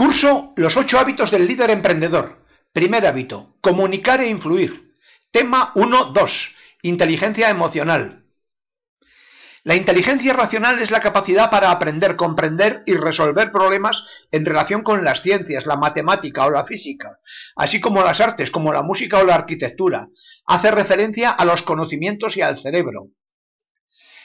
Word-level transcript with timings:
Curso 0.00 0.52
Los 0.56 0.78
ocho 0.78 0.98
hábitos 0.98 1.30
del 1.30 1.46
líder 1.46 1.70
emprendedor. 1.70 2.42
Primer 2.72 3.06
hábito, 3.06 3.58
comunicar 3.60 4.22
e 4.22 4.30
influir. 4.30 4.96
Tema 5.30 5.74
1.2, 5.74 6.54
inteligencia 6.80 7.50
emocional. 7.50 8.24
La 9.62 9.74
inteligencia 9.74 10.32
racional 10.32 10.80
es 10.80 10.90
la 10.90 11.00
capacidad 11.00 11.50
para 11.50 11.70
aprender, 11.70 12.16
comprender 12.16 12.82
y 12.86 12.94
resolver 12.94 13.52
problemas 13.52 14.02
en 14.32 14.46
relación 14.46 14.80
con 14.80 15.04
las 15.04 15.20
ciencias, 15.20 15.66
la 15.66 15.76
matemática 15.76 16.46
o 16.46 16.50
la 16.50 16.64
física, 16.64 17.18
así 17.54 17.78
como 17.78 18.02
las 18.02 18.22
artes 18.22 18.50
como 18.50 18.72
la 18.72 18.82
música 18.82 19.18
o 19.18 19.24
la 19.24 19.34
arquitectura. 19.34 20.08
Hace 20.46 20.70
referencia 20.70 21.28
a 21.28 21.44
los 21.44 21.60
conocimientos 21.60 22.38
y 22.38 22.40
al 22.40 22.56
cerebro. 22.56 23.10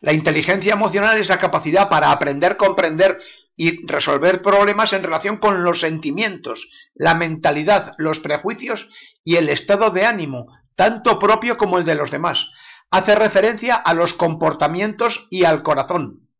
La 0.00 0.14
inteligencia 0.14 0.72
emocional 0.72 1.18
es 1.18 1.28
la 1.28 1.38
capacidad 1.38 1.90
para 1.90 2.10
aprender, 2.10 2.56
comprender 2.56 3.20
y 3.54 3.86
resolver 3.86 4.40
problemas 4.40 4.94
en 4.94 5.02
relación 5.02 5.36
con 5.36 5.62
los 5.62 5.80
sentimientos, 5.80 6.70
la 6.94 7.14
mentalidad, 7.14 7.92
los 7.98 8.20
prejuicios 8.20 8.88
y 9.24 9.36
el 9.36 9.50
estado 9.50 9.90
de 9.90 10.06
ánimo, 10.06 10.46
tanto 10.74 11.18
propio 11.18 11.58
como 11.58 11.76
el 11.76 11.84
de 11.84 11.94
los 11.94 12.10
demás. 12.10 12.48
Hace 12.90 13.14
referencia 13.14 13.74
a 13.74 13.92
los 13.92 14.14
comportamientos 14.14 15.26
y 15.28 15.44
al 15.44 15.62
corazón. 15.62 16.30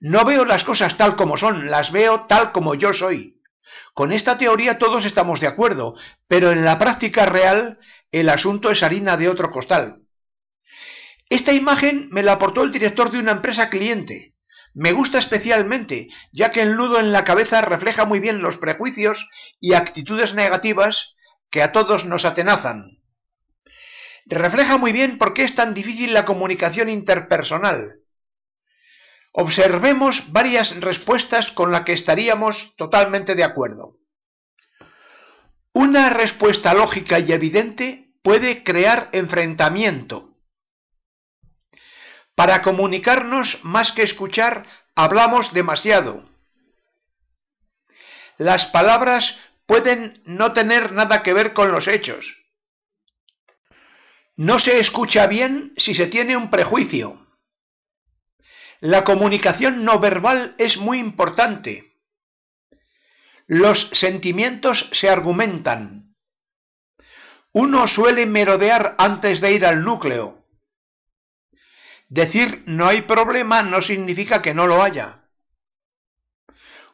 No 0.00 0.24
veo 0.24 0.46
las 0.46 0.64
cosas 0.64 0.96
tal 0.96 1.14
como 1.14 1.36
son, 1.36 1.70
las 1.70 1.92
veo 1.92 2.22
tal 2.22 2.52
como 2.52 2.74
yo 2.74 2.94
soy. 2.94 3.42
Con 3.92 4.10
esta 4.10 4.38
teoría 4.38 4.78
todos 4.78 5.04
estamos 5.04 5.40
de 5.40 5.46
acuerdo, 5.46 5.94
pero 6.26 6.50
en 6.50 6.64
la 6.64 6.78
práctica 6.78 7.26
real 7.26 7.78
el 8.10 8.30
asunto 8.30 8.70
es 8.70 8.82
harina 8.82 9.18
de 9.18 9.28
otro 9.28 9.50
costal. 9.50 10.01
Esta 11.32 11.54
imagen 11.54 12.08
me 12.10 12.22
la 12.22 12.32
aportó 12.32 12.62
el 12.62 12.72
director 12.72 13.10
de 13.10 13.18
una 13.18 13.32
empresa 13.32 13.70
cliente. 13.70 14.34
Me 14.74 14.92
gusta 14.92 15.18
especialmente, 15.18 16.08
ya 16.30 16.52
que 16.52 16.60
el 16.60 16.76
nudo 16.76 17.00
en 17.00 17.10
la 17.10 17.24
cabeza 17.24 17.62
refleja 17.62 18.04
muy 18.04 18.20
bien 18.20 18.42
los 18.42 18.58
prejuicios 18.58 19.30
y 19.58 19.72
actitudes 19.72 20.34
negativas 20.34 21.14
que 21.48 21.62
a 21.62 21.72
todos 21.72 22.04
nos 22.04 22.26
atenazan. 22.26 22.98
Refleja 24.26 24.76
muy 24.76 24.92
bien 24.92 25.16
por 25.16 25.32
qué 25.32 25.44
es 25.44 25.54
tan 25.54 25.72
difícil 25.72 26.12
la 26.12 26.26
comunicación 26.26 26.90
interpersonal. 26.90 28.02
Observemos 29.32 30.32
varias 30.32 30.78
respuestas 30.82 31.50
con 31.50 31.72
las 31.72 31.84
que 31.84 31.94
estaríamos 31.94 32.76
totalmente 32.76 33.34
de 33.34 33.44
acuerdo. 33.44 33.96
Una 35.72 36.10
respuesta 36.10 36.74
lógica 36.74 37.20
y 37.20 37.32
evidente 37.32 38.12
puede 38.20 38.62
crear 38.62 39.08
enfrentamiento, 39.12 40.31
para 42.34 42.62
comunicarnos 42.62 43.60
más 43.62 43.92
que 43.92 44.02
escuchar, 44.02 44.66
hablamos 44.94 45.52
demasiado. 45.52 46.24
Las 48.38 48.66
palabras 48.66 49.38
pueden 49.66 50.22
no 50.24 50.52
tener 50.52 50.92
nada 50.92 51.22
que 51.22 51.32
ver 51.32 51.52
con 51.52 51.70
los 51.72 51.88
hechos. 51.88 52.38
No 54.36 54.58
se 54.58 54.80
escucha 54.80 55.26
bien 55.26 55.74
si 55.76 55.94
se 55.94 56.06
tiene 56.06 56.36
un 56.36 56.50
prejuicio. 56.50 57.26
La 58.80 59.04
comunicación 59.04 59.84
no 59.84 60.00
verbal 60.00 60.54
es 60.58 60.78
muy 60.78 60.98
importante. 60.98 62.00
Los 63.46 63.90
sentimientos 63.92 64.88
se 64.92 65.08
argumentan. 65.08 66.16
Uno 67.52 67.86
suele 67.86 68.26
merodear 68.26 68.96
antes 68.98 69.40
de 69.40 69.52
ir 69.52 69.66
al 69.66 69.84
núcleo. 69.84 70.41
Decir 72.12 72.62
no 72.66 72.88
hay 72.88 73.00
problema 73.00 73.62
no 73.62 73.80
significa 73.80 74.42
que 74.42 74.52
no 74.52 74.66
lo 74.66 74.82
haya. 74.82 75.30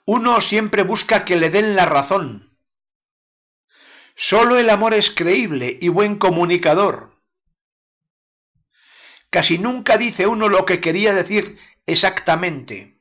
Uno 0.04 0.41
siempre 0.41 0.84
busca 0.84 1.25
que 1.25 1.34
le 1.34 1.50
den 1.50 1.75
la 1.75 1.87
razón. 1.87 2.56
Solo 4.15 4.59
el 4.59 4.70
amor 4.70 4.94
es 4.94 5.10
creíble 5.10 5.76
y 5.81 5.88
buen 5.88 6.19
comunicador. 6.19 7.20
Casi 9.28 9.59
nunca 9.59 9.98
dice 9.98 10.28
uno 10.28 10.48
lo 10.48 10.65
que 10.65 10.81
quería 10.81 11.12
decir 11.12 11.59
exactamente. 11.84 13.00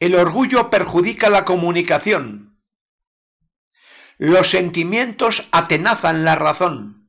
El 0.00 0.16
orgullo 0.16 0.70
perjudica 0.70 1.30
la 1.30 1.44
comunicación. 1.44 2.60
Los 4.18 4.50
sentimientos 4.50 5.48
atenazan 5.52 6.24
la 6.24 6.34
razón. 6.34 7.01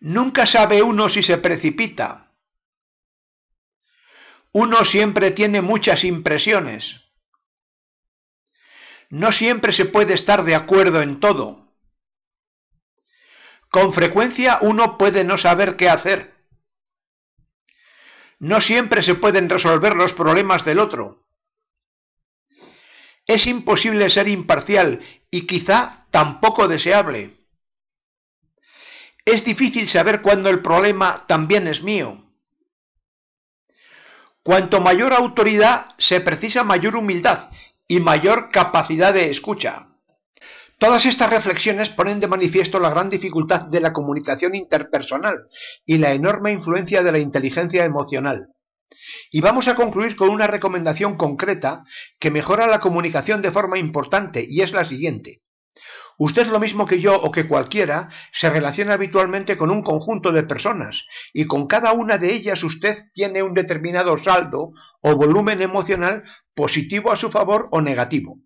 Nunca 0.00 0.46
sabe 0.46 0.82
uno 0.82 1.10
si 1.10 1.22
se 1.22 1.36
precipita. 1.36 2.32
Uno 4.52 4.84
siempre 4.86 5.30
tiene 5.30 5.60
muchas 5.60 6.04
impresiones. 6.04 7.02
No 9.10 9.30
siempre 9.30 9.72
se 9.72 9.84
puede 9.84 10.14
estar 10.14 10.44
de 10.44 10.54
acuerdo 10.54 11.02
en 11.02 11.20
todo. 11.20 11.76
Con 13.70 13.92
frecuencia 13.92 14.58
uno 14.62 14.96
puede 14.96 15.22
no 15.22 15.36
saber 15.36 15.76
qué 15.76 15.90
hacer. 15.90 16.34
No 18.38 18.62
siempre 18.62 19.02
se 19.02 19.14
pueden 19.14 19.50
resolver 19.50 19.94
los 19.94 20.14
problemas 20.14 20.64
del 20.64 20.78
otro. 20.78 21.26
Es 23.26 23.46
imposible 23.46 24.08
ser 24.08 24.28
imparcial 24.28 25.00
y 25.30 25.46
quizá 25.46 26.06
tampoco 26.10 26.66
deseable. 26.66 27.39
Es 29.30 29.44
difícil 29.44 29.86
saber 29.86 30.22
cuándo 30.22 30.50
el 30.50 30.60
problema 30.60 31.24
también 31.28 31.68
es 31.68 31.84
mío. 31.84 32.34
Cuanto 34.42 34.80
mayor 34.80 35.12
autoridad 35.12 35.90
se 35.98 36.20
precisa 36.20 36.64
mayor 36.64 36.96
humildad 36.96 37.48
y 37.86 38.00
mayor 38.00 38.50
capacidad 38.50 39.14
de 39.14 39.30
escucha. 39.30 39.86
Todas 40.78 41.06
estas 41.06 41.30
reflexiones 41.30 41.90
ponen 41.90 42.18
de 42.18 42.26
manifiesto 42.26 42.80
la 42.80 42.90
gran 42.90 43.08
dificultad 43.08 43.68
de 43.68 43.80
la 43.80 43.92
comunicación 43.92 44.56
interpersonal 44.56 45.46
y 45.86 45.98
la 45.98 46.12
enorme 46.12 46.50
influencia 46.50 47.04
de 47.04 47.12
la 47.12 47.20
inteligencia 47.20 47.84
emocional. 47.84 48.48
Y 49.30 49.40
vamos 49.42 49.68
a 49.68 49.76
concluir 49.76 50.16
con 50.16 50.30
una 50.30 50.48
recomendación 50.48 51.16
concreta 51.16 51.84
que 52.18 52.32
mejora 52.32 52.66
la 52.66 52.80
comunicación 52.80 53.42
de 53.42 53.52
forma 53.52 53.78
importante 53.78 54.44
y 54.48 54.62
es 54.62 54.72
la 54.72 54.84
siguiente. 54.84 55.40
Usted 56.22 56.48
lo 56.48 56.60
mismo 56.60 56.86
que 56.86 57.00
yo 57.00 57.18
o 57.18 57.32
que 57.32 57.48
cualquiera 57.48 58.10
se 58.30 58.50
relaciona 58.50 58.92
habitualmente 58.92 59.56
con 59.56 59.70
un 59.70 59.82
conjunto 59.82 60.32
de 60.32 60.42
personas 60.42 61.06
y 61.32 61.46
con 61.46 61.66
cada 61.66 61.94
una 61.94 62.18
de 62.18 62.34
ellas 62.34 62.62
usted 62.62 62.94
tiene 63.14 63.42
un 63.42 63.54
determinado 63.54 64.18
saldo 64.18 64.72
o 65.00 65.16
volumen 65.16 65.62
emocional 65.62 66.22
positivo 66.54 67.10
a 67.10 67.16
su 67.16 67.30
favor 67.30 67.68
o 67.70 67.80
negativo. 67.80 68.38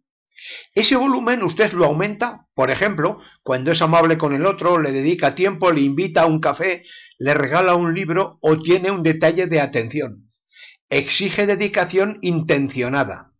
Ese 0.72 0.94
volumen 0.94 1.42
usted 1.42 1.72
lo 1.72 1.86
aumenta, 1.86 2.46
por 2.54 2.70
ejemplo, 2.70 3.18
cuando 3.42 3.72
es 3.72 3.82
amable 3.82 4.18
con 4.18 4.34
el 4.34 4.46
otro, 4.46 4.78
le 4.78 4.92
dedica 4.92 5.34
tiempo, 5.34 5.72
le 5.72 5.80
invita 5.80 6.22
a 6.22 6.26
un 6.26 6.38
café, 6.38 6.84
le 7.18 7.34
regala 7.34 7.74
un 7.74 7.92
libro 7.92 8.38
o 8.40 8.62
tiene 8.62 8.92
un 8.92 9.02
detalle 9.02 9.48
de 9.48 9.60
atención. 9.60 10.30
Exige 10.90 11.44
dedicación 11.48 12.20
intencionada. 12.22 13.32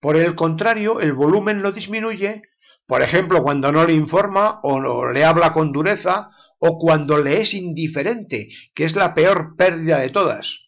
Por 0.00 0.16
el 0.16 0.34
contrario, 0.34 1.00
el 1.00 1.12
volumen 1.12 1.60
lo 1.60 1.72
disminuye 1.72 2.44
por 2.86 3.02
ejemplo, 3.02 3.42
cuando 3.42 3.72
no 3.72 3.84
le 3.84 3.94
informa 3.94 4.60
o 4.62 5.10
le 5.10 5.24
habla 5.24 5.52
con 5.52 5.72
dureza 5.72 6.28
o 6.58 6.78
cuando 6.78 7.18
le 7.18 7.40
es 7.40 7.54
indiferente, 7.54 8.48
que 8.74 8.84
es 8.84 8.96
la 8.96 9.14
peor 9.14 9.56
pérdida 9.56 9.98
de 9.98 10.10
todas. 10.10 10.64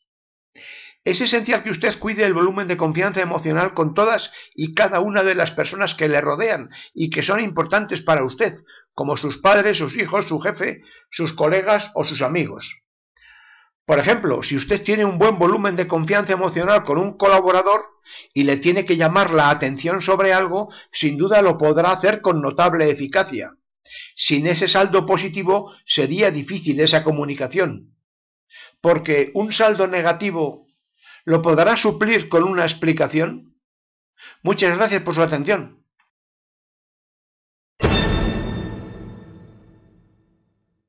Es 1.05 1.21
esencial 1.21 1.63
que 1.63 1.71
usted 1.71 1.97
cuide 2.01 2.25
el 2.25 2.35
volumen 2.35 2.67
de 2.67 2.77
confianza 2.77 3.21
emocional 3.21 3.75
con 3.75 3.95
todas 3.95 4.33
y 4.55 4.75
cada 4.75 4.99
una 4.99 5.23
de 5.23 5.37
las 5.37 5.53
personas 5.53 5.95
que 5.95 6.09
le 6.09 6.21
rodean 6.21 6.71
y 6.95 7.11
que 7.11 7.23
son 7.23 7.41
importantes 7.41 8.03
para 8.03 8.25
usted, 8.25 8.55
como 8.93 9.17
sus 9.17 9.39
padres, 9.39 9.79
sus 9.79 9.97
hijos, 9.97 10.27
su 10.27 10.41
jefe, 10.41 10.81
sus 11.09 11.33
colegas 11.33 11.93
o 11.95 12.05
sus 12.05 12.23
amigos. 12.23 12.83
Por 13.87 14.01
ejemplo, 14.01 14.43
si 14.43 14.57
usted 14.57 14.83
tiene 14.83 15.05
un 15.05 15.17
buen 15.17 15.39
volumen 15.39 15.77
de 15.77 15.87
confianza 15.87 16.33
emocional 16.33 16.83
con 16.83 16.99
un 16.99 17.17
colaborador 17.17 17.83
y 18.35 18.43
le 18.43 18.57
tiene 18.57 18.85
que 18.85 18.97
llamar 18.97 19.31
la 19.31 19.49
atención 19.49 20.03
sobre 20.03 20.33
algo, 20.33 20.69
sin 20.91 21.17
duda 21.17 21.41
lo 21.41 21.57
podrá 21.57 21.93
hacer 21.93 22.21
con 22.21 22.43
notable 22.43 22.91
eficacia. 22.91 23.57
Sin 24.17 24.49
ese 24.49 24.67
saldo 24.67 25.07
positivo 25.07 25.73
sería 25.85 26.33
difícil 26.33 26.81
esa 26.81 27.05
comunicación, 27.05 27.95
porque 28.81 29.31
un 29.35 29.53
saldo 29.53 29.87
negativo 29.87 30.67
lo 31.25 31.41
podrá 31.41 31.77
suplir 31.77 32.29
con 32.29 32.43
una 32.43 32.65
explicación. 32.65 33.57
Muchas 34.43 34.77
gracias 34.77 35.03
por 35.03 35.15
su 35.15 35.23
atención. 35.23 35.86